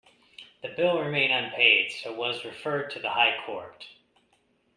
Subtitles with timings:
[0.63, 3.85] The bill remained unpaid so was referred to the high court.